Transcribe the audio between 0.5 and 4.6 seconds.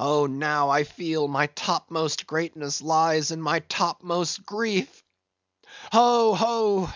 I feel my topmost greatness lies in my topmost